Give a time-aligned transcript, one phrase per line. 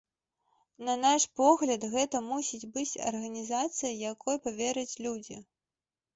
[0.87, 5.41] На наш погляд, гэта мусіць быць арганізацыя, якой павераць людзі.